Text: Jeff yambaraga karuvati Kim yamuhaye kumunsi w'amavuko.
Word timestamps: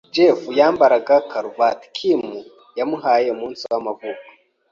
Jeff 0.15 0.41
yambaraga 0.59 1.15
karuvati 1.31 1.85
Kim 1.97 2.21
yamuhaye 2.79 3.27
kumunsi 3.31 3.63
w'amavuko. 3.71 4.21